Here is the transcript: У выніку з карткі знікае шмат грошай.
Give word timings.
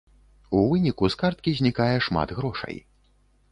У 0.59 0.63
выніку 0.71 1.09
з 1.15 1.19
карткі 1.25 1.53
знікае 1.61 1.95
шмат 2.09 2.35
грошай. 2.41 2.83